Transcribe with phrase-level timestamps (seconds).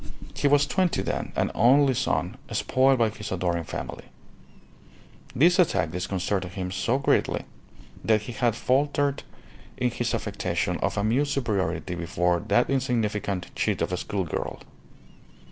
[0.33, 4.05] He was twenty then, an only son, spoiled by his adoring family.
[5.35, 7.43] This attack disconcerted him so greatly
[8.03, 9.21] that he had faltered
[9.77, 14.59] in his affectation of amused superiority before that insignificant chit of a school girl.